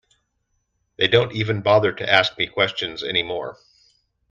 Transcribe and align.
They 0.97 1.07
don't 1.07 1.31
even 1.33 1.61
bother 1.61 1.91
to 1.91 2.11
ask 2.11 2.35
me 2.39 2.47
questions 2.47 3.03
any 3.03 3.21
more. 3.21 3.59